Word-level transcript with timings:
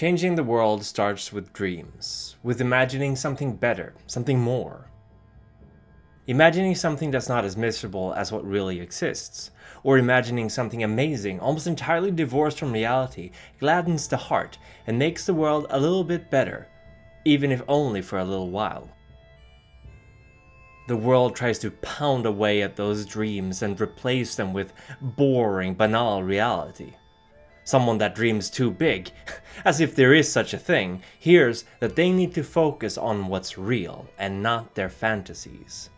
Changing 0.00 0.34
the 0.34 0.42
world 0.42 0.82
starts 0.82 1.30
with 1.30 1.52
dreams, 1.52 2.36
with 2.42 2.62
imagining 2.62 3.14
something 3.14 3.54
better, 3.54 3.92
something 4.06 4.40
more. 4.40 4.90
Imagining 6.26 6.74
something 6.74 7.10
that's 7.10 7.28
not 7.28 7.44
as 7.44 7.54
miserable 7.54 8.14
as 8.14 8.32
what 8.32 8.42
really 8.42 8.80
exists, 8.80 9.50
or 9.82 9.98
imagining 9.98 10.48
something 10.48 10.82
amazing, 10.82 11.38
almost 11.38 11.66
entirely 11.66 12.10
divorced 12.10 12.58
from 12.58 12.72
reality, 12.72 13.30
gladdens 13.58 14.08
the 14.08 14.16
heart 14.16 14.56
and 14.86 14.98
makes 14.98 15.26
the 15.26 15.34
world 15.34 15.66
a 15.68 15.78
little 15.78 16.02
bit 16.02 16.30
better, 16.30 16.66
even 17.26 17.52
if 17.52 17.60
only 17.68 18.00
for 18.00 18.18
a 18.18 18.24
little 18.24 18.48
while. 18.48 18.88
The 20.88 20.96
world 20.96 21.36
tries 21.36 21.58
to 21.58 21.72
pound 21.72 22.24
away 22.24 22.62
at 22.62 22.76
those 22.76 23.04
dreams 23.04 23.60
and 23.60 23.78
replace 23.78 24.34
them 24.34 24.54
with 24.54 24.72
boring, 25.02 25.74
banal 25.74 26.22
reality. 26.22 26.94
Someone 27.70 27.98
that 27.98 28.16
dreams 28.16 28.50
too 28.50 28.68
big, 28.68 29.12
as 29.64 29.80
if 29.80 29.94
there 29.94 30.12
is 30.12 30.28
such 30.28 30.52
a 30.52 30.58
thing, 30.58 31.02
hears 31.16 31.64
that 31.78 31.94
they 31.94 32.10
need 32.10 32.34
to 32.34 32.42
focus 32.42 32.98
on 32.98 33.28
what's 33.28 33.56
real 33.56 34.08
and 34.18 34.42
not 34.42 34.74
their 34.74 34.88
fantasies. 34.88 35.88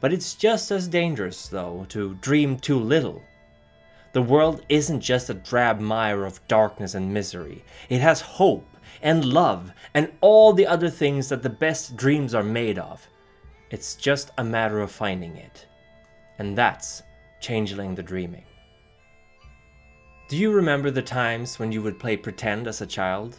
But 0.00 0.10
it's 0.10 0.34
just 0.34 0.70
as 0.70 0.88
dangerous, 0.88 1.46
though, 1.46 1.84
to 1.90 2.14
dream 2.22 2.58
too 2.58 2.78
little. 2.78 3.22
The 4.14 4.22
world 4.22 4.64
isn't 4.70 5.02
just 5.02 5.28
a 5.28 5.34
drab 5.34 5.80
mire 5.80 6.24
of 6.24 6.40
darkness 6.48 6.94
and 6.94 7.12
misery, 7.12 7.62
it 7.90 8.00
has 8.00 8.22
hope 8.22 8.66
and 9.02 9.22
love 9.22 9.70
and 9.92 10.10
all 10.22 10.54
the 10.54 10.66
other 10.66 10.88
things 10.88 11.28
that 11.28 11.42
the 11.42 11.50
best 11.50 11.94
dreams 11.94 12.34
are 12.34 12.42
made 12.42 12.78
of. 12.78 13.06
It's 13.68 13.96
just 13.96 14.30
a 14.38 14.44
matter 14.44 14.80
of 14.80 14.90
finding 14.90 15.36
it. 15.36 15.66
And 16.38 16.56
that's 16.56 17.02
Changeling 17.38 17.96
the 17.96 18.02
Dreaming. 18.02 18.46
Do 20.28 20.36
you 20.36 20.52
remember 20.52 20.90
the 20.90 21.00
times 21.00 21.58
when 21.58 21.72
you 21.72 21.80
would 21.80 21.98
play 21.98 22.14
pretend 22.14 22.68
as 22.68 22.82
a 22.82 22.86
child? 22.86 23.38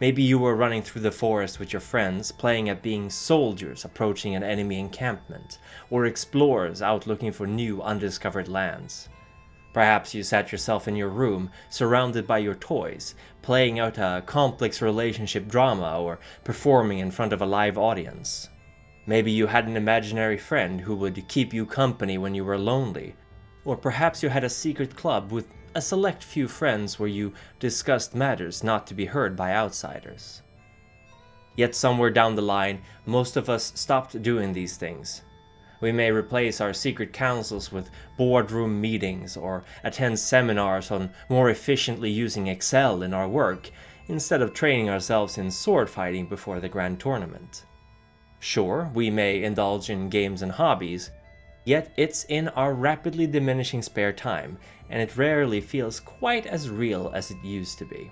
Maybe 0.00 0.22
you 0.22 0.38
were 0.38 0.56
running 0.56 0.80
through 0.80 1.02
the 1.02 1.12
forest 1.12 1.58
with 1.58 1.70
your 1.70 1.80
friends, 1.80 2.32
playing 2.32 2.70
at 2.70 2.80
being 2.80 3.10
soldiers 3.10 3.84
approaching 3.84 4.34
an 4.34 4.42
enemy 4.42 4.78
encampment, 4.78 5.58
or 5.90 6.06
explorers 6.06 6.80
out 6.80 7.06
looking 7.06 7.30
for 7.30 7.46
new 7.46 7.82
undiscovered 7.82 8.48
lands. 8.48 9.10
Perhaps 9.74 10.14
you 10.14 10.22
sat 10.22 10.50
yourself 10.50 10.88
in 10.88 10.96
your 10.96 11.10
room, 11.10 11.50
surrounded 11.68 12.26
by 12.26 12.38
your 12.38 12.54
toys, 12.54 13.16
playing 13.42 13.78
out 13.78 13.98
a 13.98 14.22
complex 14.24 14.80
relationship 14.80 15.46
drama 15.46 16.00
or 16.00 16.20
performing 16.42 17.00
in 17.00 17.10
front 17.10 17.34
of 17.34 17.42
a 17.42 17.46
live 17.46 17.76
audience. 17.76 18.48
Maybe 19.04 19.30
you 19.30 19.46
had 19.46 19.68
an 19.68 19.76
imaginary 19.76 20.38
friend 20.38 20.80
who 20.80 20.96
would 20.96 21.28
keep 21.28 21.52
you 21.52 21.66
company 21.66 22.16
when 22.16 22.34
you 22.34 22.46
were 22.46 22.56
lonely. 22.56 23.14
Or 23.66 23.76
perhaps 23.76 24.22
you 24.22 24.30
had 24.30 24.42
a 24.42 24.48
secret 24.48 24.96
club 24.96 25.32
with 25.32 25.46
a 25.74 25.80
select 25.80 26.22
few 26.24 26.48
friends 26.48 26.98
where 26.98 27.08
you 27.08 27.32
discussed 27.58 28.14
matters 28.14 28.64
not 28.64 28.86
to 28.86 28.94
be 28.94 29.06
heard 29.06 29.36
by 29.36 29.52
outsiders. 29.52 30.42
Yet 31.56 31.74
somewhere 31.74 32.10
down 32.10 32.34
the 32.34 32.42
line, 32.42 32.82
most 33.06 33.36
of 33.36 33.48
us 33.48 33.72
stopped 33.74 34.22
doing 34.22 34.52
these 34.52 34.76
things. 34.76 35.22
We 35.80 35.92
may 35.92 36.10
replace 36.10 36.60
our 36.60 36.72
secret 36.72 37.12
councils 37.12 37.72
with 37.72 37.90
boardroom 38.18 38.80
meetings 38.80 39.36
or 39.36 39.64
attend 39.82 40.18
seminars 40.18 40.90
on 40.90 41.10
more 41.28 41.50
efficiently 41.50 42.10
using 42.10 42.48
Excel 42.48 43.02
in 43.02 43.14
our 43.14 43.28
work 43.28 43.70
instead 44.08 44.42
of 44.42 44.52
training 44.52 44.90
ourselves 44.90 45.38
in 45.38 45.50
sword 45.50 45.88
fighting 45.88 46.26
before 46.26 46.60
the 46.60 46.68
grand 46.68 47.00
tournament. 47.00 47.64
Sure, 48.40 48.90
we 48.94 49.10
may 49.10 49.42
indulge 49.42 49.90
in 49.90 50.08
games 50.08 50.42
and 50.42 50.52
hobbies, 50.52 51.10
yet 51.70 51.92
it's 51.96 52.24
in 52.24 52.48
our 52.48 52.74
rapidly 52.74 53.28
diminishing 53.28 53.80
spare 53.80 54.12
time 54.12 54.58
and 54.88 55.00
it 55.00 55.16
rarely 55.16 55.60
feels 55.60 56.00
quite 56.00 56.44
as 56.44 56.68
real 56.68 57.12
as 57.14 57.30
it 57.30 57.44
used 57.44 57.78
to 57.78 57.84
be. 57.84 58.10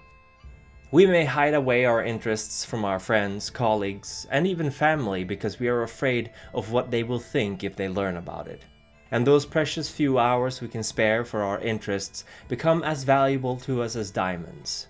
We 0.93 1.07
may 1.07 1.25
hide 1.25 1.55
away 1.55 1.85
our 1.85 2.05
interests 2.05 2.65
from 2.65 2.85
our 2.85 3.01
friends, 3.01 3.51
colleagues, 3.51 4.29
and 4.31 4.47
even 4.47 4.71
family 4.71 5.25
because 5.25 5.59
we 5.59 5.67
are 5.67 5.83
afraid 5.83 6.31
of 6.55 6.71
what 6.71 6.93
they 6.93 7.03
will 7.03 7.19
think 7.19 7.65
if 7.65 7.75
they 7.75 7.89
learn 7.89 8.17
about 8.17 8.47
it. 8.47 8.63
And 9.11 9.27
those 9.27 9.45
precious 9.45 9.91
few 9.91 10.21
hours 10.21 10.61
we 10.61 10.69
can 10.69 10.85
spare 10.85 11.25
for 11.25 11.43
our 11.43 11.59
interests 11.59 12.25
become 12.47 12.85
as 12.85 13.03
valuable 13.03 13.57
to 13.67 13.83
us 13.83 13.97
as 13.97 14.13
diamonds. 14.13 14.87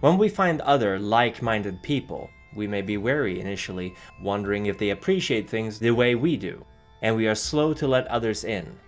When 0.00 0.16
we 0.16 0.30
find 0.30 0.62
other 0.62 0.98
like 0.98 1.42
minded 1.42 1.82
people, 1.82 2.30
we 2.56 2.66
may 2.66 2.80
be 2.80 2.96
wary 2.96 3.38
initially, 3.38 3.94
wondering 4.22 4.64
if 4.64 4.78
they 4.78 4.90
appreciate 4.90 5.46
things 5.46 5.78
the 5.78 5.90
way 5.90 6.14
we 6.14 6.38
do, 6.38 6.64
and 7.02 7.16
we 7.16 7.28
are 7.28 7.34
slow 7.34 7.72
to 7.74 7.86
let 7.86 8.06
others 8.06 8.44
in, 8.44 8.78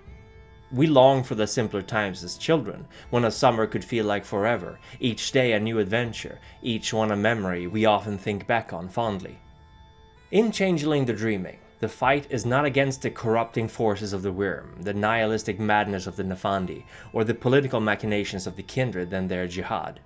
we 0.72 0.87
long 0.87 1.25
for 1.25 1.34
the 1.34 1.47
simpler 1.47 1.82
times 1.82 2.22
as 2.22 2.37
children, 2.37 2.87
when 3.10 3.25
a 3.25 3.31
summer 3.31 3.66
could 3.66 3.84
feel 3.84 4.06
like 4.06 4.25
forever, 4.25 4.78
each 5.00 5.32
day 5.32 5.53
a 5.53 5.60
new 5.60 5.81
adventure, 5.81 6.38
each 6.62 6.93
one 6.93 7.10
a 7.10 7.16
memory 7.16 7.66
we 7.66 7.87
often 7.87 8.16
think 8.16 8.47
back 8.47 8.72
on 8.72 8.88
fondly. 8.88 9.38
In 10.31 10.53
Changeling 10.53 11.04
the 11.04 11.12
Dreaming, 11.12 11.59
the 11.81 11.88
fight 11.88 12.26
is 12.31 12.47
not 12.47 12.65
against 12.65 13.03
the 13.03 13.10
corrupting 13.10 13.66
forces 13.66 14.12
of 14.12 14.22
the 14.22 14.32
Wyrm, 14.32 14.81
the 14.84 14.94
nihilistic 14.94 15.59
madness 15.59 16.06
of 16.06 16.15
the 16.15 16.22
Nefandi, 16.22 16.84
or 17.12 17.25
the 17.25 17.34
political 17.34 17.81
machinations 17.81 18.47
of 18.47 18.54
the 18.54 18.62
Kindred 18.62 19.12
and 19.12 19.28
their 19.28 19.49
jihad. 19.49 19.99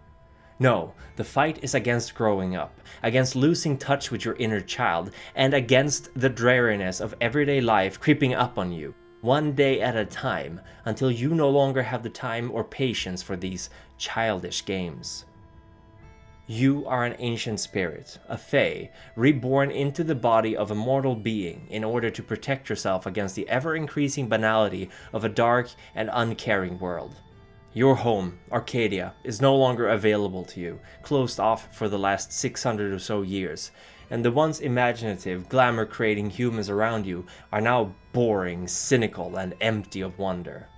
No, 0.60 0.94
the 1.16 1.24
fight 1.24 1.58
is 1.62 1.74
against 1.74 2.14
growing 2.14 2.54
up, 2.54 2.80
against 3.02 3.34
losing 3.34 3.76
touch 3.76 4.10
with 4.12 4.24
your 4.24 4.36
inner 4.36 4.60
child, 4.60 5.10
and 5.34 5.52
against 5.52 6.08
the 6.14 6.28
dreariness 6.28 7.00
of 7.00 7.14
everyday 7.20 7.60
life 7.60 7.98
creeping 7.98 8.34
up 8.34 8.56
on 8.56 8.70
you, 8.70 8.94
one 9.20 9.52
day 9.52 9.80
at 9.80 9.96
a 9.96 10.04
time, 10.04 10.60
until 10.84 11.10
you 11.10 11.34
no 11.34 11.50
longer 11.50 11.82
have 11.82 12.04
the 12.04 12.10
time 12.10 12.52
or 12.52 12.62
patience 12.62 13.20
for 13.20 13.34
these 13.34 13.68
childish 13.98 14.64
games. 14.64 15.24
You 16.46 16.86
are 16.86 17.04
an 17.04 17.16
ancient 17.18 17.58
spirit, 17.58 18.18
a 18.28 18.36
Fae, 18.36 18.90
reborn 19.16 19.70
into 19.70 20.04
the 20.04 20.14
body 20.14 20.54
of 20.54 20.70
a 20.70 20.74
mortal 20.74 21.16
being 21.16 21.66
in 21.70 21.82
order 21.82 22.10
to 22.10 22.22
protect 22.22 22.68
yourself 22.68 23.06
against 23.06 23.34
the 23.34 23.48
ever 23.48 23.74
increasing 23.74 24.28
banality 24.28 24.90
of 25.12 25.24
a 25.24 25.30
dark 25.30 25.70
and 25.94 26.10
uncaring 26.12 26.78
world. 26.78 27.16
Your 27.76 27.96
home, 27.96 28.38
Arcadia, 28.52 29.14
is 29.24 29.42
no 29.42 29.56
longer 29.56 29.88
available 29.88 30.44
to 30.44 30.60
you, 30.60 30.78
closed 31.02 31.40
off 31.40 31.76
for 31.76 31.88
the 31.88 31.98
last 31.98 32.32
600 32.32 32.92
or 32.92 33.00
so 33.00 33.22
years, 33.22 33.72
and 34.10 34.24
the 34.24 34.30
once 34.30 34.60
imaginative, 34.60 35.48
glamour 35.48 35.84
creating 35.84 36.30
humans 36.30 36.70
around 36.70 37.04
you 37.04 37.26
are 37.50 37.60
now 37.60 37.92
boring, 38.12 38.68
cynical, 38.68 39.38
and 39.38 39.56
empty 39.60 40.02
of 40.02 40.20
wonder. 40.20 40.68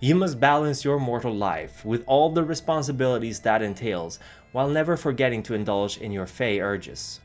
You 0.00 0.14
must 0.14 0.40
balance 0.40 0.82
your 0.82 0.98
mortal 0.98 1.34
life 1.34 1.84
with 1.84 2.04
all 2.06 2.30
the 2.30 2.42
responsibilities 2.42 3.40
that 3.40 3.60
entails, 3.60 4.18
while 4.52 4.70
never 4.70 4.96
forgetting 4.96 5.42
to 5.42 5.54
indulge 5.54 5.98
in 5.98 6.10
your 6.10 6.26
fey 6.26 6.58
urges. 6.60 7.20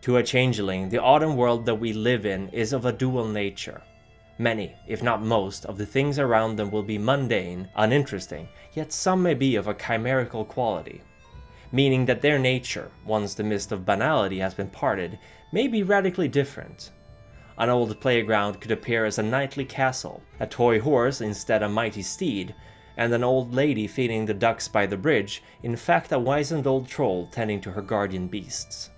To 0.00 0.16
a 0.16 0.22
changeling, 0.22 0.88
the 0.88 1.02
autumn 1.02 1.36
world 1.36 1.66
that 1.66 1.74
we 1.74 1.92
live 1.92 2.24
in 2.24 2.48
is 2.48 2.72
of 2.72 2.86
a 2.86 2.92
dual 2.92 3.28
nature. 3.28 3.82
Many, 4.38 4.74
if 4.86 5.02
not 5.02 5.22
most, 5.22 5.66
of 5.66 5.78
the 5.78 5.86
things 5.86 6.18
around 6.18 6.56
them 6.56 6.70
will 6.70 6.82
be 6.82 6.98
mundane, 6.98 7.68
uninteresting, 7.74 8.48
yet 8.72 8.92
some 8.92 9.22
may 9.22 9.34
be 9.34 9.56
of 9.56 9.66
a 9.66 9.74
chimerical 9.74 10.44
quality 10.44 11.02
meaning 11.72 12.06
that 12.06 12.22
their 12.22 12.38
nature, 12.38 12.90
once 13.04 13.34
the 13.34 13.42
mist 13.42 13.72
of 13.72 13.84
banality 13.84 14.38
has 14.38 14.54
been 14.54 14.70
parted, 14.70 15.18
may 15.52 15.68
be 15.68 15.82
radically 15.82 16.28
different. 16.28 16.90
An 17.58 17.68
old 17.68 18.00
playground 18.00 18.60
could 18.60 18.70
appear 18.70 19.04
as 19.04 19.18
a 19.18 19.22
knightly 19.22 19.64
castle, 19.64 20.22
a 20.40 20.46
toy 20.46 20.80
horse 20.80 21.20
instead 21.20 21.62
a 21.62 21.68
mighty 21.68 22.02
steed, 22.02 22.54
and 22.96 23.12
an 23.12 23.24
old 23.24 23.52
lady 23.52 23.86
feeding 23.86 24.24
the 24.24 24.34
ducks 24.34 24.68
by 24.68 24.86
the 24.86 24.96
bridge, 24.96 25.42
in 25.62 25.76
fact 25.76 26.12
a 26.12 26.18
wizened 26.18 26.66
old 26.66 26.88
troll 26.88 27.28
tending 27.30 27.60
to 27.60 27.72
her 27.72 27.82
guardian 27.82 28.28
beasts. 28.28 28.90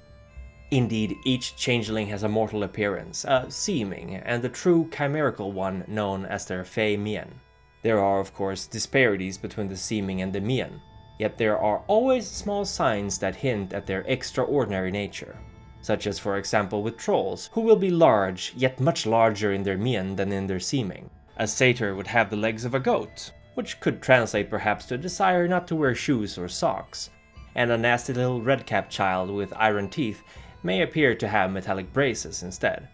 Indeed, 0.71 1.19
each 1.25 1.57
changeling 1.57 2.07
has 2.09 2.23
a 2.23 2.29
mortal 2.29 2.63
appearance, 2.63 3.25
a 3.25 3.47
seeming, 3.49 4.15
and 4.15 4.45
a 4.45 4.49
true 4.49 4.89
chimerical 4.93 5.51
one 5.51 5.85
known 5.89 6.25
as 6.25 6.47
their 6.47 6.65
fey 6.65 6.97
mien. 6.97 7.41
There 7.83 7.99
are, 7.99 8.21
of 8.21 8.33
course, 8.35 8.69
disparities 8.69 9.37
between 9.37 9.69
the 9.69 9.77
seeming 9.77 10.23
and 10.23 10.33
the 10.33 10.41
mien, 10.41 10.81
yet 11.19 11.39
there 11.39 11.59
are 11.59 11.83
always 11.89 12.29
small 12.29 12.65
signs 12.65 13.19
that 13.19 13.35
hint 13.35 13.73
at 13.73 13.87
their 13.87 14.03
extraordinary 14.03 14.93
nature. 14.93 15.37
Such 15.83 16.07
as, 16.07 16.21
for 16.21 16.37
example, 16.37 16.85
with 16.85 16.97
trolls, 16.97 17.51
who 17.53 17.63
will 17.63 17.75
be 17.75 17.91
large, 17.91 18.53
yet 18.57 18.79
much 18.79 19.07
larger 19.07 19.53
in 19.53 19.65
their 19.65 19.79
mien 19.79 20.15
than 20.15 20.31
in 20.31 20.47
their 20.47 20.61
seeming. 20.61 21.11
A 21.39 21.49
satyr 21.49 21.97
would 21.97 22.07
have 22.07 22.31
the 22.31 22.37
legs 22.37 22.65
of 22.65 22.75
a 22.75 22.81
goat, 22.81 23.33
which 23.55 23.81
could 23.81 24.01
translate 24.01 24.51
perhaps 24.51 24.85
to 24.87 24.95
a 24.95 24.99
desire 24.99 25.49
not 25.49 25.67
to 25.69 25.75
wear 25.75 25.95
shoes 25.97 26.39
or 26.39 26.49
socks, 26.49 27.11
and 27.55 27.73
a 27.73 27.79
nasty 27.79 28.13
little 28.13 28.41
red-capped 28.41 28.93
child 28.93 29.31
with 29.31 29.53
iron 29.57 29.89
teeth 29.89 30.23
may 30.63 30.83
appear 30.83 31.15
to 31.15 31.29
have 31.29 31.53
metallic 31.53 31.93
braces 31.93 32.43
instead. 32.43 32.89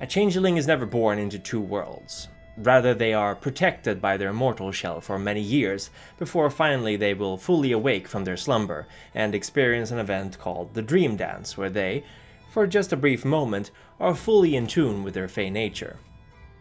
A 0.00 0.06
changeling 0.06 0.56
is 0.56 0.66
never 0.66 0.86
born 0.86 1.18
into 1.18 1.38
two 1.38 1.60
worlds. 1.60 2.28
Rather, 2.58 2.92
they 2.92 3.14
are 3.14 3.34
protected 3.34 4.00
by 4.00 4.16
their 4.16 4.32
mortal 4.32 4.72
shell 4.72 5.00
for 5.00 5.18
many 5.18 5.40
years 5.40 5.90
before 6.18 6.50
finally 6.50 6.96
they 6.96 7.14
will 7.14 7.38
fully 7.38 7.72
awake 7.72 8.06
from 8.06 8.24
their 8.24 8.36
slumber 8.36 8.86
and 9.14 9.34
experience 9.34 9.90
an 9.90 9.98
event 9.98 10.38
called 10.38 10.74
the 10.74 10.82
Dream 10.82 11.16
Dance, 11.16 11.56
where 11.56 11.70
they, 11.70 12.04
for 12.50 12.66
just 12.66 12.92
a 12.92 12.96
brief 12.96 13.24
moment, 13.24 13.70
are 13.98 14.14
fully 14.14 14.54
in 14.54 14.66
tune 14.66 15.02
with 15.02 15.14
their 15.14 15.28
Fey 15.28 15.48
nature. 15.48 15.96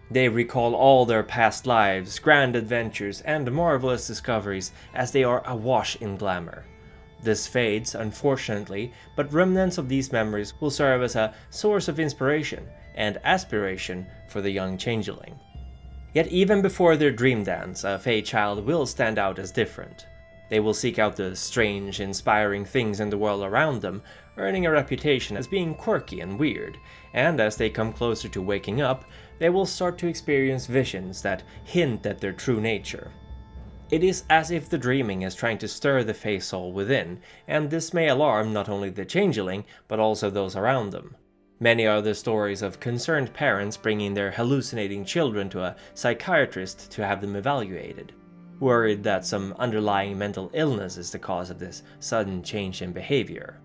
They 0.10 0.30
recall 0.30 0.76
all 0.76 1.06
their 1.06 1.24
past 1.24 1.66
lives, 1.66 2.20
grand 2.20 2.56
adventures, 2.56 3.22
and 3.22 3.52
marvelous 3.52 4.08
discoveries 4.08 4.72
as 4.94 5.12
they 5.12 5.24
are 5.24 5.42
awash 5.46 5.96
in 5.98 6.16
glamour. 6.16 6.66
This 7.24 7.46
fades, 7.46 7.94
unfortunately, 7.94 8.94
but 9.16 9.32
remnants 9.32 9.78
of 9.78 9.88
these 9.88 10.12
memories 10.12 10.54
will 10.60 10.72
serve 10.72 11.04
as 11.04 11.16
a 11.16 11.34
source 11.52 11.88
of 11.88 12.00
inspiration 12.00 12.68
and 12.96 13.20
aspiration 13.24 14.08
for 14.28 14.42
the 14.42 14.50
young 14.50 14.78
changeling. 14.78 15.40
Yet, 16.14 16.28
even 16.28 16.62
before 16.62 16.98
their 16.98 17.12
dream 17.12 17.44
dance, 17.44 17.84
a 17.84 18.00
Fey 18.00 18.22
child 18.22 18.66
will 18.66 18.86
stand 18.86 19.18
out 19.18 19.40
as 19.40 19.52
different. 19.52 20.08
They 20.50 20.60
will 20.60 20.74
seek 20.74 21.00
out 21.00 21.16
the 21.16 21.34
strange, 21.36 22.02
inspiring 22.02 22.66
things 22.66 23.00
in 23.00 23.10
the 23.10 23.18
world 23.18 23.44
around 23.44 23.82
them, 23.82 24.02
earning 24.38 24.66
a 24.66 24.72
reputation 24.72 25.38
as 25.38 25.48
being 25.48 25.74
quirky 25.74 26.20
and 26.20 26.38
weird, 26.38 26.78
and 27.14 27.40
as 27.40 27.56
they 27.56 27.70
come 27.70 27.94
closer 27.94 28.28
to 28.28 28.42
waking 28.42 28.82
up, 28.82 29.06
they 29.40 29.50
will 29.50 29.66
start 29.66 29.98
to 30.00 30.08
experience 30.08 30.66
visions 30.66 31.22
that 31.22 31.44
hint 31.64 32.06
at 32.06 32.20
their 32.20 32.34
true 32.34 32.60
nature. 32.60 33.12
It 33.92 34.06
is 34.06 34.24
as 34.30 34.52
if 34.52 34.70
the 34.70 34.78
dreaming 34.78 35.24
is 35.24 35.36
trying 35.36 35.58
to 35.58 35.68
stir 35.68 36.06
the 36.06 36.14
Fey 36.14 36.40
soul 36.40 36.72
within, 36.72 37.20
and 37.46 37.70
this 37.70 37.94
may 37.94 38.08
alarm 38.08 38.54
not 38.54 38.70
only 38.70 38.90
the 38.90 39.04
changeling, 39.04 39.66
but 39.90 40.00
also 40.00 40.30
those 40.30 40.56
around 40.56 40.92
them. 40.92 41.18
Many 41.60 41.86
are 41.86 42.02
the 42.02 42.16
stories 42.16 42.62
of 42.62 42.80
concerned 42.80 43.34
parents 43.34 43.76
bringing 43.76 44.14
their 44.14 44.32
hallucinating 44.32 45.04
children 45.04 45.50
to 45.50 45.64
a 45.64 45.76
psychiatrist 45.94 46.90
to 46.92 47.06
have 47.06 47.20
them 47.20 47.36
evaluated, 47.36 48.14
worried 48.62 49.04
that 49.04 49.26
some 49.26 49.54
underlying 49.60 50.18
mental 50.18 50.50
illness 50.54 50.96
is 50.96 51.12
the 51.12 51.20
cause 51.20 51.50
of 51.50 51.60
this 51.60 51.84
sudden 52.00 52.42
change 52.42 52.82
in 52.82 52.94
behavior. 52.94 53.60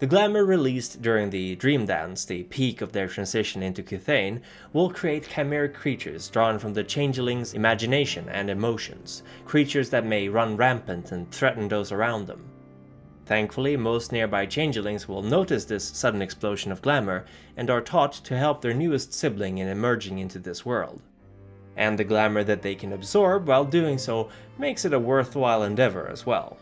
The 0.00 0.08
glamour 0.08 0.44
released 0.44 1.02
during 1.02 1.30
the 1.30 1.54
Dream 1.54 1.86
Dance, 1.86 2.24
the 2.24 2.42
peak 2.42 2.80
of 2.80 2.90
their 2.90 3.06
transition 3.06 3.62
into 3.62 3.80
Kithain, 3.80 4.40
will 4.72 4.90
create 4.90 5.28
chimeric 5.28 5.72
creatures 5.72 6.28
drawn 6.28 6.58
from 6.58 6.74
the 6.74 6.82
changeling's 6.82 7.54
imagination 7.54 8.28
and 8.28 8.50
emotions, 8.50 9.22
creatures 9.44 9.90
that 9.90 10.04
may 10.04 10.28
run 10.28 10.56
rampant 10.56 11.12
and 11.12 11.30
threaten 11.30 11.68
those 11.68 11.92
around 11.92 12.26
them. 12.26 12.44
Thankfully, 13.24 13.76
most 13.76 14.10
nearby 14.10 14.46
changelings 14.46 15.06
will 15.06 15.22
notice 15.22 15.64
this 15.64 15.84
sudden 15.84 16.22
explosion 16.22 16.72
of 16.72 16.82
glamour 16.82 17.24
and 17.56 17.70
are 17.70 17.80
taught 17.80 18.14
to 18.14 18.36
help 18.36 18.60
their 18.60 18.74
newest 18.74 19.14
sibling 19.14 19.58
in 19.58 19.68
emerging 19.68 20.18
into 20.18 20.40
this 20.40 20.66
world. 20.66 21.00
And 21.76 21.96
the 21.96 22.04
glamour 22.04 22.42
that 22.42 22.62
they 22.62 22.74
can 22.74 22.92
absorb 22.92 23.46
while 23.46 23.64
doing 23.64 23.98
so 23.98 24.28
makes 24.58 24.84
it 24.84 24.92
a 24.92 24.98
worthwhile 24.98 25.62
endeavor 25.62 26.08
as 26.08 26.26
well. 26.26 26.58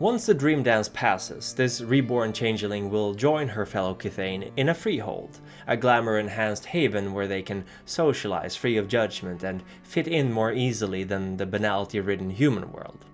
Once 0.00 0.24
the 0.24 0.32
dream 0.32 0.62
dance 0.62 0.88
passes, 0.88 1.52
this 1.52 1.82
reborn 1.82 2.32
changeling 2.32 2.88
will 2.88 3.12
join 3.12 3.46
her 3.46 3.66
fellow 3.66 3.94
Kithain 3.94 4.50
in 4.56 4.70
a 4.70 4.74
freehold, 4.74 5.40
a 5.66 5.76
glamour 5.76 6.18
enhanced 6.18 6.64
haven 6.64 7.12
where 7.12 7.28
they 7.28 7.42
can 7.42 7.62
socialize 7.84 8.56
free 8.56 8.78
of 8.78 8.88
judgment 8.88 9.42
and 9.42 9.62
fit 9.82 10.08
in 10.08 10.32
more 10.32 10.52
easily 10.52 11.04
than 11.04 11.36
the 11.36 11.44
banality 11.44 12.00
ridden 12.00 12.30
human 12.30 12.72
world. 12.72 13.04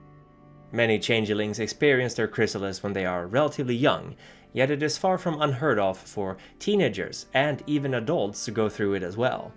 Many 0.70 1.00
changelings 1.00 1.58
experience 1.58 2.14
their 2.14 2.28
chrysalis 2.28 2.84
when 2.84 2.92
they 2.92 3.04
are 3.04 3.26
relatively 3.26 3.74
young, 3.74 4.14
yet 4.52 4.70
it 4.70 4.80
is 4.80 4.96
far 4.96 5.18
from 5.18 5.42
unheard 5.42 5.80
of 5.80 5.98
for 5.98 6.36
teenagers 6.60 7.26
and 7.34 7.64
even 7.66 7.94
adults 7.94 8.44
to 8.44 8.52
go 8.52 8.68
through 8.68 8.94
it 8.94 9.02
as 9.02 9.16
well. 9.16 9.52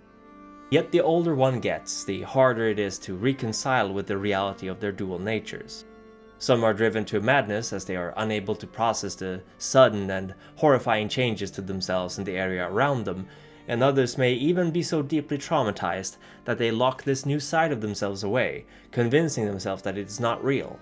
Yet 0.72 0.90
the 0.90 1.00
older 1.00 1.36
one 1.36 1.60
gets, 1.60 2.02
the 2.02 2.22
harder 2.22 2.70
it 2.70 2.80
is 2.80 2.98
to 3.00 3.14
reconcile 3.14 3.92
with 3.92 4.08
the 4.08 4.18
reality 4.18 4.66
of 4.66 4.80
their 4.80 4.90
dual 4.90 5.20
natures. 5.20 5.84
Some 6.40 6.64
are 6.64 6.72
driven 6.72 7.04
to 7.04 7.20
madness 7.20 7.70
as 7.70 7.84
they 7.84 7.96
are 7.96 8.14
unable 8.16 8.54
to 8.54 8.66
process 8.66 9.14
the 9.14 9.42
sudden 9.58 10.10
and 10.10 10.34
horrifying 10.56 11.10
changes 11.10 11.50
to 11.50 11.60
themselves 11.60 12.16
and 12.16 12.26
the 12.26 12.38
area 12.38 12.66
around 12.66 13.04
them, 13.04 13.26
and 13.68 13.82
others 13.82 14.16
may 14.16 14.32
even 14.32 14.70
be 14.70 14.82
so 14.82 15.02
deeply 15.02 15.36
traumatized 15.36 16.16
that 16.46 16.56
they 16.56 16.70
lock 16.70 17.02
this 17.02 17.26
new 17.26 17.40
side 17.40 17.72
of 17.72 17.82
themselves 17.82 18.24
away, 18.24 18.64
convincing 18.90 19.44
themselves 19.44 19.82
that 19.82 19.98
it 19.98 20.06
is 20.06 20.18
not 20.18 20.42
real. 20.42 20.78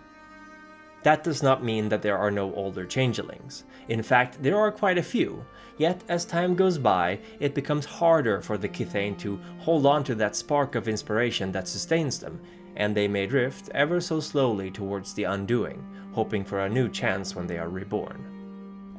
That 1.03 1.25
does 1.25 1.43
not 1.43 1.65
mean 1.65 1.89
that 1.89 2.03
there 2.03 2.19
are 2.19 2.31
no 2.31 2.55
older 2.55 2.87
changelings. 2.87 3.65
In 3.89 4.05
fact, 4.05 4.41
there 4.41 4.59
are 4.59 4.71
quite 4.71 4.97
a 4.97 5.03
few, 5.03 5.45
yet 5.77 6.03
as 6.09 6.25
time 6.25 6.55
goes 6.55 6.79
by, 6.79 7.19
it 7.41 7.55
becomes 7.55 7.85
harder 7.85 8.41
for 8.43 8.59
the 8.59 8.69
Kithain 8.69 9.19
to 9.19 9.41
hold 9.59 9.87
on 9.87 10.05
to 10.05 10.15
that 10.15 10.37
spark 10.37 10.77
of 10.77 10.87
inspiration 10.87 11.51
that 11.51 11.67
sustains 11.67 12.21
them, 12.21 12.41
and 12.79 12.97
they 12.97 13.07
may 13.07 13.27
drift 13.27 13.69
ever 13.75 14.01
so 14.01 14.21
slowly 14.21 14.71
towards 14.71 15.13
the 15.13 15.25
undoing, 15.25 15.85
hoping 16.13 16.45
for 16.45 16.61
a 16.61 16.69
new 16.69 16.89
chance 16.89 17.37
when 17.37 17.47
they 17.47 17.59
are 17.59 17.69
reborn. 17.69 18.25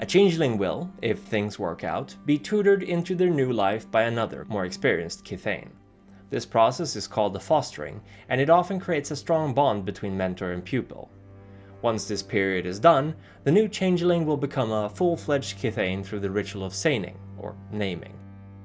A 0.02 0.06
changeling 0.06 0.58
will, 0.58 0.90
if 1.02 1.20
things 1.20 1.58
work 1.58 1.84
out, 1.84 2.16
be 2.26 2.38
tutored 2.38 2.84
into 2.84 3.16
their 3.16 3.30
new 3.30 3.52
life 3.52 3.90
by 3.90 4.04
another, 4.04 4.46
more 4.48 4.66
experienced 4.66 5.26
Kithain. 5.26 5.70
This 6.30 6.46
process 6.46 6.96
is 6.96 7.08
called 7.08 7.34
the 7.34 7.40
fostering, 7.40 8.02
and 8.30 8.40
it 8.40 8.50
often 8.50 8.80
creates 8.80 9.12
a 9.12 9.16
strong 9.16 9.54
bond 9.54 9.84
between 9.84 10.16
mentor 10.16 10.52
and 10.52 10.64
pupil. 10.64 11.10
Once 11.82 12.06
this 12.06 12.22
period 12.22 12.66
is 12.66 12.80
done, 12.80 13.16
the 13.46 13.52
new 13.52 13.68
changeling 13.68 14.26
will 14.26 14.38
become 14.38 14.72
a 14.72 14.90
full-fledged 14.90 15.58
Kithain 15.58 16.06
through 16.06 16.20
the 16.20 16.30
ritual 16.30 16.64
of 16.64 16.76
saining, 16.76 17.18
or 17.38 17.56
naming. 17.72 18.14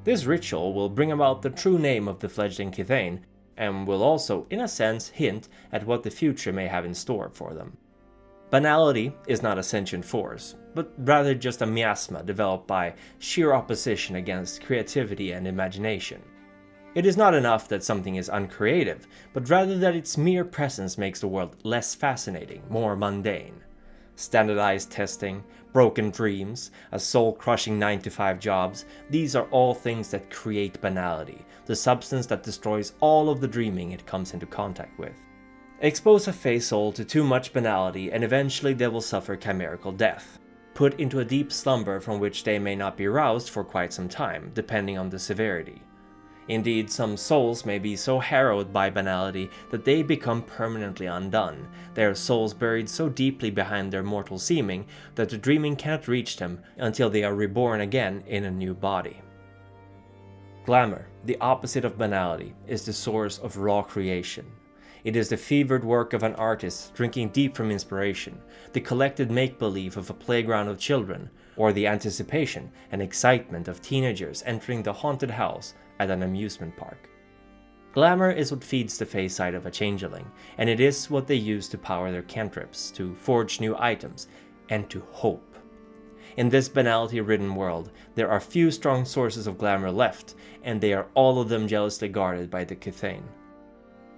This 0.03 0.25
ritual 0.27 0.75
will 0.75 0.89
bring 0.89 1.13
about 1.13 1.41
the 1.41 1.51
true 1.51 1.79
name 1.79 2.09
of 2.09 2.19
the 2.19 2.29
fledgling 2.29 2.71
Kithain 2.71 3.21
and 3.57 3.87
will 3.87 4.03
also, 4.03 4.47
in 4.51 4.61
a 4.61 4.69
sense, 4.69 5.09
hint 5.09 5.49
at 5.73 5.87
what 5.87 6.03
the 6.03 6.11
future 6.11 6.53
may 6.53 6.67
have 6.67 6.85
in 6.85 6.95
store 6.95 7.31
for 7.33 7.55
them. 7.55 7.77
Banality 8.51 9.13
is 9.27 9.43
not 9.43 9.59
a 9.59 9.63
sentient 9.63 10.05
force, 10.05 10.55
but 10.75 10.93
rather 10.99 11.35
just 11.35 11.63
a 11.63 11.67
miasma 11.67 12.23
developed 12.23 12.67
by 12.67 12.95
sheer 13.19 13.53
opposition 13.53 14.17
against 14.17 14.65
creativity 14.65 15.33
and 15.33 15.49
imagination. 15.49 16.23
It 16.95 17.07
is 17.07 17.17
not 17.17 17.35
enough 17.35 17.67
that 17.69 17.83
something 17.83 18.15
is 18.15 18.29
uncreative, 18.29 19.09
but 19.33 19.51
rather 19.51 19.77
that 19.79 19.97
its 19.97 20.17
mere 20.17 20.45
presence 20.45 20.97
makes 20.97 21.21
the 21.21 21.27
world 21.27 21.57
less 21.65 21.95
fascinating, 21.95 22.63
more 22.69 22.95
mundane 22.95 23.64
standardized 24.17 24.91
testing, 24.91 25.43
broken 25.73 26.11
dreams, 26.11 26.71
a 26.93 26.99
soul 26.99 27.33
crushing 27.33 27.79
9 27.79 28.01
to 28.03 28.11
5 28.11 28.39
jobs, 28.39 28.85
these 29.11 29.35
are 29.35 29.47
all 29.51 29.75
things 29.75 30.09
that 30.11 30.31
create 30.31 30.81
banality, 30.81 31.45
the 31.67 31.75
substance 31.77 32.27
that 32.27 32.43
destroys 32.43 32.93
all 33.01 33.29
of 33.29 33.41
the 33.41 33.49
dreaming 33.49 33.91
it 33.91 34.07
comes 34.07 34.35
into 34.35 34.47
contact 34.47 34.99
with. 34.99 35.17
Expose 35.81 36.29
a 36.29 36.33
Fey 36.33 36.61
soul 36.61 36.93
to 36.93 37.05
too 37.05 37.25
much 37.25 37.53
banality, 37.53 38.13
and 38.13 38.23
eventually 38.23 38.73
they 38.73 38.89
will 38.89 39.01
suffer 39.01 39.37
chimerical 39.37 39.93
death, 39.93 40.39
put 40.75 40.99
into 41.01 41.21
a 41.21 41.25
deep 41.25 41.53
slumber 41.53 42.01
from 42.01 42.21
which 42.21 42.45
they 42.45 42.59
may 42.59 42.77
not 42.77 42.97
be 42.97 43.09
roused 43.09 43.51
for 43.51 43.65
quite 43.65 43.93
some 43.93 44.09
time, 44.09 44.51
depending 44.55 44.97
on 44.97 45.11
the 45.11 45.19
severity. 45.19 45.83
Indeed, 46.49 46.91
some 46.91 47.17
souls 47.17 47.65
may 47.65 47.79
be 47.79 47.97
so 47.97 48.19
harrowed 48.19 48.73
by 48.73 48.91
banality 48.91 49.51
that 49.71 49.85
they 49.85 50.03
become 50.03 50.43
permanently 50.43 51.07
undone, 51.07 51.69
their 51.95 52.15
souls 52.15 52.53
buried 52.53 52.89
so 52.89 53.09
deeply 53.09 53.51
behind 53.51 53.91
their 53.91 54.03
mortal 54.03 54.39
seeming 54.39 54.87
that 55.15 55.31
the 55.31 55.39
dreaming 55.39 55.75
cannot 55.75 56.07
reach 56.07 56.37
them 56.37 56.61
until 56.77 57.09
they 57.09 57.25
are 57.25 57.35
reborn 57.35 57.81
again 57.81 58.23
in 58.27 58.45
a 58.45 58.51
new 58.51 58.75
body. 58.75 59.23
Glamour, 60.67 61.07
the 61.25 61.39
opposite 61.41 61.85
of 61.85 61.99
banality, 61.99 62.55
is 62.67 62.85
the 62.85 62.93
source 62.93 63.39
of 63.39 63.57
raw 63.57 63.83
creation. 63.83 64.45
It 65.05 65.17
is 65.17 65.29
the 65.29 65.37
fevered 65.37 65.85
work 65.85 66.15
of 66.15 66.23
an 66.23 66.35
artist 66.37 66.95
drinking 66.95 67.31
deep 67.31 67.55
from 67.55 67.71
inspiration, 67.71 68.41
the 68.73 68.81
collected 68.81 69.31
make 69.31 69.59
believe 69.59 69.97
of 69.97 70.09
a 70.09 70.15
playground 70.15 70.69
of 70.69 70.79
children, 70.79 71.31
or 71.57 71.73
the 71.73 71.87
anticipation 71.87 72.71
and 72.93 73.01
excitement 73.01 73.69
of 73.69 73.81
teenagers 73.81 74.43
entering 74.47 74.83
the 74.83 74.93
haunted 74.93 75.31
house 75.31 75.75
at 75.99 76.11
an 76.11 76.23
amusement 76.23 76.77
park. 76.77 77.09
Glamour 77.93 78.33
is 78.33 78.51
what 78.51 78.65
feeds 78.65 78.99
the 78.99 79.07
face 79.07 79.37
side 79.37 79.55
of 79.55 79.67
a 79.67 79.71
changeling, 79.71 80.29
and 80.59 80.69
it 80.69 80.81
is 80.81 81.09
what 81.09 81.29
they 81.29 81.37
use 81.37 81.69
to 81.69 81.79
power 81.79 82.11
their 82.11 82.23
cantrips, 82.23 82.91
to 82.91 83.15
forge 83.15 83.61
new 83.61 83.77
items, 83.79 84.27
and 84.69 84.91
to 84.91 85.01
hope. 85.13 85.55
In 86.37 86.49
this 86.49 86.69
banality 86.69 87.21
ridden 87.21 87.55
world, 87.55 87.93
there 88.17 88.29
are 88.29 88.41
few 88.41 88.73
strong 88.73 89.05
sources 89.05 89.47
of 89.47 89.59
glamour 89.59 89.93
left, 89.93 90.35
and 90.65 90.81
they 90.81 90.93
are 90.93 91.07
all 91.15 91.41
of 91.41 91.49
them 91.49 91.69
jealously 91.69 92.09
guarded 92.09 92.51
by 92.51 92.65
the 92.65 92.75
Kithain. 92.75 93.23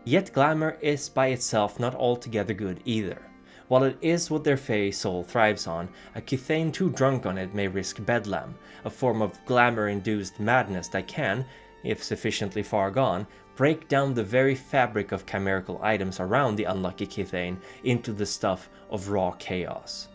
Yet 0.04 0.32
glamour 0.32 0.78
is 0.80 1.10
by 1.10 1.26
itself 1.28 1.78
not 1.78 1.94
altogether 1.94 2.54
good 2.54 2.80
either. 2.86 3.20
While 3.68 3.82
it 3.82 3.98
is 4.00 4.30
what 4.30 4.44
their 4.44 4.56
Fey 4.56 4.92
soul 4.92 5.24
thrives 5.24 5.66
on, 5.66 5.88
a 6.14 6.20
Kithain 6.20 6.72
too 6.72 6.90
drunk 6.90 7.26
on 7.26 7.36
it 7.36 7.52
may 7.52 7.66
risk 7.66 8.04
bedlam, 8.04 8.54
a 8.84 8.90
form 8.90 9.20
of 9.20 9.44
glamour 9.44 9.88
induced 9.88 10.38
madness 10.38 10.86
that 10.88 11.08
can, 11.08 11.44
if 11.82 12.02
sufficiently 12.02 12.62
far 12.62 12.92
gone, 12.92 13.26
break 13.56 13.88
down 13.88 14.14
the 14.14 14.22
very 14.22 14.54
fabric 14.54 15.10
of 15.10 15.26
chimerical 15.26 15.80
items 15.82 16.20
around 16.20 16.54
the 16.54 16.64
unlucky 16.64 17.06
Kithain 17.06 17.56
into 17.82 18.12
the 18.12 18.26
stuff 18.26 18.68
of 18.90 19.08
raw 19.08 19.32
chaos. 19.32 20.08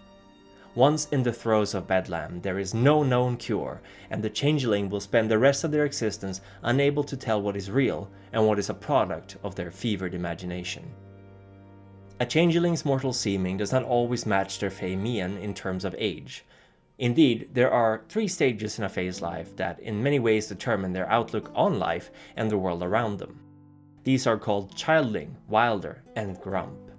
Once 0.73 1.09
in 1.09 1.21
the 1.21 1.33
throes 1.33 1.73
of 1.73 1.85
Bedlam, 1.85 2.39
there 2.39 2.57
is 2.57 2.73
no 2.73 3.03
known 3.03 3.35
cure, 3.35 3.81
and 4.09 4.23
the 4.23 4.29
changeling 4.29 4.89
will 4.89 5.01
spend 5.01 5.29
the 5.29 5.37
rest 5.37 5.65
of 5.65 5.71
their 5.71 5.83
existence 5.83 6.39
unable 6.63 7.03
to 7.03 7.17
tell 7.17 7.41
what 7.41 7.57
is 7.57 7.69
real 7.69 8.09
and 8.31 8.47
what 8.47 8.57
is 8.57 8.69
a 8.69 8.73
product 8.73 9.35
of 9.43 9.55
their 9.55 9.71
fevered 9.71 10.13
imagination. 10.13 10.89
A 12.21 12.25
changeling's 12.25 12.85
mortal 12.85 13.13
seeming 13.13 13.57
does 13.57 13.71
not 13.71 13.81
always 13.83 14.27
match 14.27 14.59
their 14.59 14.69
Fey 14.69 14.95
Mien 14.95 15.37
in 15.37 15.55
terms 15.55 15.83
of 15.83 15.95
age. 15.97 16.45
Indeed, 16.99 17.49
there 17.51 17.71
are 17.71 18.03
three 18.09 18.27
stages 18.27 18.77
in 18.77 18.85
a 18.85 18.89
Fey's 18.89 19.23
life 19.23 19.55
that 19.55 19.79
in 19.79 20.03
many 20.03 20.19
ways 20.19 20.45
determine 20.45 20.93
their 20.93 21.09
outlook 21.09 21.51
on 21.55 21.79
life 21.79 22.11
and 22.35 22.51
the 22.51 22.59
world 22.59 22.83
around 22.83 23.17
them. 23.17 23.39
These 24.03 24.27
are 24.27 24.37
called 24.37 24.75
Childling, 24.75 25.35
Wilder, 25.47 26.03
and 26.15 26.39
Grump. 26.39 26.91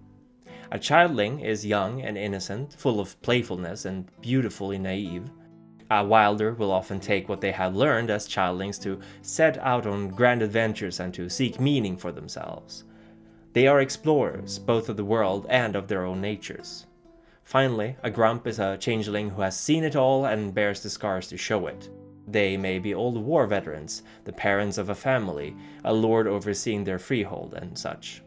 A 0.73 0.79
childling 0.81 1.39
is 1.39 1.65
young 1.65 2.03
and 2.03 2.19
innocent, 2.19 2.73
full 2.73 2.99
of 2.99 3.23
playfulness 3.23 3.85
and 3.85 4.11
beautifully 4.23 4.77
naive. 4.77 5.31
A 5.93 6.05
wilder 6.05 6.53
will 6.55 6.73
often 6.73 6.99
take 6.99 7.29
what 7.29 7.41
they 7.41 7.53
have 7.53 7.77
learned 7.77 8.11
as 8.11 8.27
childlings 8.27 8.83
to 8.83 8.99
set 9.21 9.57
out 9.59 9.87
on 9.87 10.09
grand 10.09 10.43
adventures 10.43 10.99
and 10.99 11.15
to 11.15 11.29
seek 11.29 11.61
meaning 11.61 11.97
for 11.97 12.11
themselves. 12.11 12.83
They 13.53 13.67
are 13.67 13.81
explorers, 13.81 14.59
both 14.59 14.89
of 14.89 14.97
the 14.97 15.05
world 15.05 15.47
and 15.49 15.77
of 15.77 15.89
their 15.89 16.05
own 16.05 16.21
natures. 16.21 16.87
Finally, 17.45 17.97
a 18.03 18.11
grump 18.11 18.47
is 18.47 18.59
a 18.59 18.79
changeling 18.79 19.29
who 19.29 19.43
has 19.43 19.59
seen 19.59 19.85
it 19.85 19.97
all 19.97 20.25
and 20.25 20.55
bears 20.55 20.83
the 20.83 20.89
scars 20.89 21.29
to 21.29 21.37
show 21.37 21.67
it. 21.67 21.91
They 22.27 22.57
may 22.57 22.79
be 22.79 22.95
old 22.95 23.19
war 23.19 23.47
veterans, 23.47 24.05
the 24.25 24.33
parents 24.33 24.79
of 24.79 24.89
a 24.89 24.95
family, 24.95 25.55
a 25.85 25.93
lord 25.93 26.27
overseeing 26.27 26.85
their 26.85 26.99
freehold, 26.99 27.55
and 27.55 27.77
such. 27.77 28.23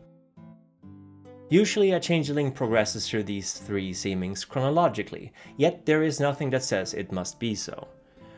Usually, 1.49 1.91
a 1.91 1.99
changeling 1.99 2.51
progresses 2.51 3.09
through 3.09 3.23
these 3.23 3.53
three 3.53 3.93
seemings 3.93 4.47
chronologically, 4.47 5.31
yet 5.57 5.85
there 5.85 6.03
is 6.03 6.19
nothing 6.19 6.49
that 6.51 6.63
says 6.63 6.93
it 6.93 7.11
must 7.11 7.39
be 7.39 7.55
so. 7.55 7.87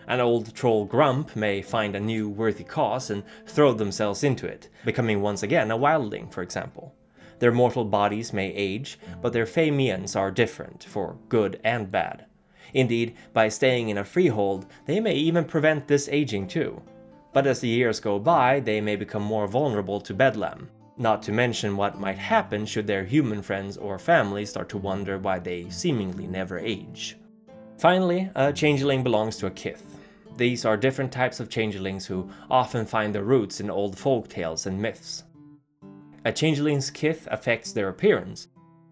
An 0.08 0.22
old 0.22 0.56
troll 0.56 0.86
grump 0.86 1.36
may 1.36 1.62
find 1.62 1.96
a 1.96 2.00
new 2.00 2.30
worthy 2.30 2.64
cause 2.64 3.10
and 3.10 3.24
throw 3.46 3.74
themselves 3.74 4.24
into 4.24 4.48
it, 4.48 4.70
becoming 4.86 5.22
once 5.22 5.44
again 5.44 5.70
a 5.70 5.78
wildling, 5.78 6.32
for 6.32 6.42
example. 6.42 6.96
Their 7.40 7.52
mortal 7.52 7.84
bodies 7.84 8.32
may 8.32 8.54
age, 8.54 8.98
but 9.22 9.34
their 9.34 9.46
fey 9.46 9.70
are 10.16 10.32
different, 10.32 10.86
for 10.86 11.18
good 11.28 11.60
and 11.64 11.92
bad. 11.92 12.26
Indeed, 12.74 13.16
by 13.34 13.50
staying 13.50 13.90
in 13.90 13.98
a 13.98 14.06
freehold, 14.06 14.66
they 14.86 15.00
may 15.00 15.14
even 15.14 15.44
prevent 15.44 15.88
this 15.88 16.08
aging 16.10 16.48
too. 16.48 16.82
But 17.34 17.46
as 17.46 17.60
the 17.60 17.68
years 17.68 18.00
go 18.00 18.18
by, 18.18 18.62
they 18.62 18.82
may 18.82 18.96
become 18.96 19.24
more 19.24 19.48
vulnerable 19.48 20.00
to 20.02 20.14
bedlam, 20.14 20.70
not 20.98 21.22
to 21.24 21.32
mention 21.32 21.78
what 21.78 22.00
might 22.00 22.18
happen 22.18 22.66
should 22.66 22.88
their 22.88 23.04
human 23.04 23.42
friends 23.42 23.78
or 23.78 24.00
family 24.00 24.46
start 24.46 24.70
to 24.70 24.78
wonder 24.78 25.18
why 25.18 25.38
they 25.38 25.70
seemingly 25.70 26.28
never 26.28 26.58
age. 26.58 27.18
Finally, 27.78 28.32
a 28.36 28.52
changeling 28.52 29.04
belongs 29.04 29.38
to 29.38 29.46
a 29.46 29.52
kith. 29.52 29.97
These 30.38 30.66
are 30.66 30.78
different 30.78 31.12
types 31.12 31.40
of 31.40 31.50
changelings 31.50 32.06
who 32.06 32.30
often 32.52 32.86
find 32.86 33.14
their 33.14 33.24
roots 33.24 33.60
in 33.60 33.72
old 33.72 33.98
folk 33.98 34.30
tales 34.30 34.68
and 34.68 34.80
myths. 34.80 35.24
A 36.26 36.32
changeling's 36.32 36.92
kith 36.92 37.28
affects 37.32 37.72
their 37.72 37.90
appearance, 37.90 38.48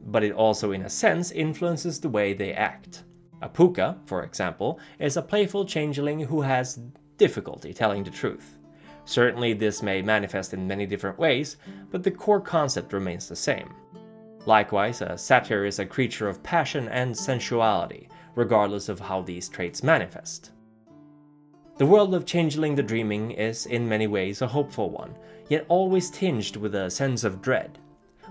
but 0.07 0.23
it 0.23 0.31
also, 0.31 0.71
in 0.71 0.81
a 0.81 0.89
sense, 0.89 1.31
influences 1.31 1.99
the 1.99 2.09
way 2.09 2.33
they 2.33 2.53
act. 2.53 3.03
A 3.43 3.49
pooka, 3.49 3.99
for 4.07 4.23
example, 4.23 4.79
is 4.97 5.17
a 5.17 5.21
playful 5.21 5.65
changeling 5.65 6.19
who 6.19 6.41
has 6.41 6.79
difficulty 7.17 7.73
telling 7.73 8.03
the 8.03 8.09
truth. 8.09 8.57
Certainly, 9.05 9.53
this 9.53 9.83
may 9.83 10.01
manifest 10.01 10.55
in 10.55 10.67
many 10.67 10.87
different 10.87 11.19
ways, 11.19 11.57
but 11.91 12.01
the 12.01 12.09
core 12.09 12.41
concept 12.41 12.91
remains 12.91 13.29
the 13.29 13.35
same. 13.35 13.71
Likewise, 14.47 15.01
a 15.01 15.15
satyr 15.15 15.65
is 15.65 15.77
a 15.77 15.85
creature 15.85 16.27
of 16.27 16.41
passion 16.41 16.87
and 16.87 17.15
sensuality, 17.15 18.09
regardless 18.33 18.89
of 18.89 18.99
how 18.99 19.21
these 19.21 19.47
traits 19.47 19.83
manifest. 19.83 20.51
The 21.77 21.85
world 21.85 22.15
of 22.15 22.25
Changeling 22.25 22.75
the 22.75 22.83
Dreaming 22.83 23.31
is 23.31 23.65
in 23.65 23.89
many 23.89 24.07
ways 24.07 24.41
a 24.41 24.47
hopeful 24.47 24.89
one, 24.89 25.13
yet 25.49 25.65
always 25.67 26.09
tinged 26.09 26.55
with 26.55 26.73
a 26.73 26.89
sense 26.89 27.25
of 27.25 27.41
dread. 27.41 27.79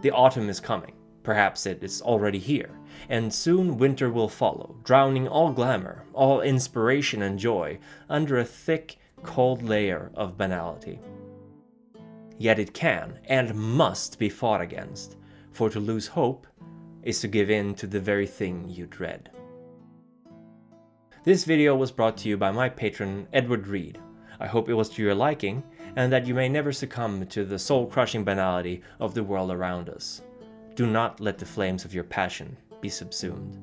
The 0.00 0.12
autumn 0.12 0.48
is 0.48 0.60
coming, 0.60 0.94
perhaps 1.22 1.66
it 1.66 1.84
is 1.84 2.00
already 2.00 2.38
here, 2.38 2.70
and 3.10 3.30
soon 3.30 3.76
winter 3.76 4.10
will 4.10 4.30
follow, 4.30 4.76
drowning 4.82 5.28
all 5.28 5.52
glamour, 5.52 6.04
all 6.14 6.40
inspiration 6.40 7.20
and 7.20 7.38
joy 7.38 7.78
under 8.08 8.38
a 8.38 8.46
thick, 8.46 8.96
cold 9.22 9.62
layer 9.62 10.10
of 10.14 10.38
banality. 10.38 10.98
Yet 12.38 12.58
it 12.58 12.72
can 12.72 13.18
and 13.26 13.54
must 13.54 14.18
be 14.18 14.30
fought 14.30 14.62
against, 14.62 15.18
for 15.52 15.68
to 15.68 15.80
lose 15.80 16.06
hope 16.06 16.46
is 17.02 17.20
to 17.20 17.28
give 17.28 17.50
in 17.50 17.74
to 17.74 17.86
the 17.86 18.00
very 18.00 18.26
thing 18.26 18.70
you 18.70 18.86
dread. 18.86 19.28
This 21.24 21.46
video 21.46 21.74
was 21.74 21.90
brought 21.90 22.18
to 22.18 22.28
you 22.28 22.36
by 22.36 22.50
my 22.50 22.68
patron 22.68 23.26
Edward 23.32 23.66
Reed. 23.66 23.98
I 24.40 24.46
hope 24.46 24.68
it 24.68 24.74
was 24.74 24.90
to 24.90 25.02
your 25.02 25.14
liking, 25.14 25.62
and 25.96 26.12
that 26.12 26.26
you 26.26 26.34
may 26.34 26.50
never 26.50 26.70
succumb 26.70 27.26
to 27.28 27.46
the 27.46 27.58
soul 27.58 27.86
crushing 27.86 28.24
banality 28.24 28.82
of 29.00 29.14
the 29.14 29.24
world 29.24 29.50
around 29.50 29.88
us. 29.88 30.20
Do 30.74 30.86
not 30.86 31.20
let 31.20 31.38
the 31.38 31.46
flames 31.46 31.86
of 31.86 31.94
your 31.94 32.04
passion 32.04 32.58
be 32.82 32.90
subsumed. 32.90 33.58